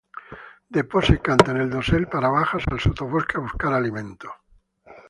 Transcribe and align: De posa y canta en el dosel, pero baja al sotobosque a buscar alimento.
De 0.67 0.83
posa 0.83 1.13
y 1.13 1.19
canta 1.19 1.51
en 1.51 1.57
el 1.57 1.69
dosel, 1.69 2.07
pero 2.07 2.31
baja 2.31 2.57
al 2.71 2.79
sotobosque 2.79 3.37
a 3.37 3.41
buscar 3.41 3.71
alimento. 3.71 4.33